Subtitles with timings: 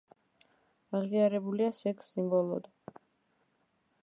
[0.99, 2.71] აღიარებულია სექს სიმბოლოდ.